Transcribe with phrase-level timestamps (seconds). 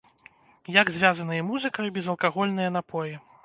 [0.81, 3.13] Як звязаная музыка і безалкагольныя напоі?